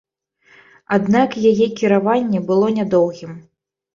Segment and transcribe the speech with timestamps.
[0.97, 3.31] Аднак яе кіраванне было нядоўгім.